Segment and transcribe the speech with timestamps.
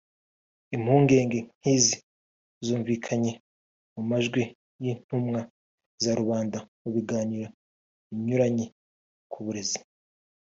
[0.75, 1.97] Impungenge nk’izi
[2.65, 3.31] zumvikanye
[3.93, 4.43] mu majwi
[4.83, 5.39] y’intumwa
[6.03, 7.47] za rubanda mu biganiro
[8.09, 8.65] binyuranye
[9.31, 9.79] ku burezi